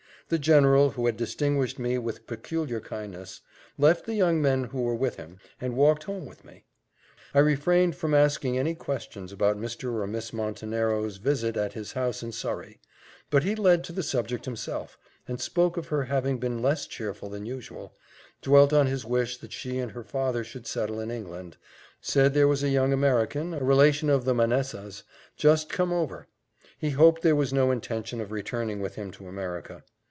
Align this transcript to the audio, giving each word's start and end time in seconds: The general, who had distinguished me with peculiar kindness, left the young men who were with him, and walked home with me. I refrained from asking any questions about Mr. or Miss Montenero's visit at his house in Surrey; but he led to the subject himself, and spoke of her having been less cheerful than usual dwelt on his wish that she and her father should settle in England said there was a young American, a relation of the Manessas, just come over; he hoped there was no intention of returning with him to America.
The 0.29 0.39
general, 0.39 0.91
who 0.91 1.07
had 1.07 1.17
distinguished 1.17 1.77
me 1.77 1.97
with 1.97 2.25
peculiar 2.25 2.79
kindness, 2.79 3.41
left 3.77 4.05
the 4.05 4.13
young 4.13 4.41
men 4.41 4.63
who 4.63 4.81
were 4.81 4.95
with 4.95 5.17
him, 5.17 5.39
and 5.59 5.75
walked 5.75 6.05
home 6.05 6.25
with 6.25 6.45
me. 6.45 6.63
I 7.33 7.39
refrained 7.39 7.97
from 7.97 8.13
asking 8.13 8.57
any 8.57 8.73
questions 8.73 9.33
about 9.33 9.59
Mr. 9.59 9.91
or 9.93 10.07
Miss 10.07 10.31
Montenero's 10.31 11.17
visit 11.17 11.57
at 11.57 11.73
his 11.73 11.91
house 11.91 12.23
in 12.23 12.31
Surrey; 12.31 12.79
but 13.29 13.43
he 13.43 13.55
led 13.55 13.83
to 13.83 13.91
the 13.91 14.03
subject 14.03 14.45
himself, 14.45 14.97
and 15.27 15.41
spoke 15.41 15.75
of 15.75 15.87
her 15.89 16.03
having 16.05 16.37
been 16.39 16.61
less 16.61 16.87
cheerful 16.87 17.27
than 17.27 17.45
usual 17.45 17.93
dwelt 18.41 18.71
on 18.71 18.87
his 18.87 19.03
wish 19.03 19.35
that 19.35 19.51
she 19.51 19.79
and 19.79 19.91
her 19.91 20.03
father 20.05 20.45
should 20.45 20.65
settle 20.65 21.01
in 21.01 21.11
England 21.11 21.57
said 21.99 22.33
there 22.33 22.47
was 22.47 22.63
a 22.63 22.69
young 22.69 22.93
American, 22.93 23.53
a 23.53 23.59
relation 23.61 24.09
of 24.09 24.23
the 24.23 24.33
Manessas, 24.33 25.03
just 25.35 25.67
come 25.67 25.91
over; 25.91 26.25
he 26.77 26.91
hoped 26.91 27.21
there 27.21 27.35
was 27.35 27.51
no 27.51 27.69
intention 27.69 28.21
of 28.21 28.31
returning 28.31 28.79
with 28.79 28.95
him 28.95 29.11
to 29.11 29.27
America. 29.27 29.83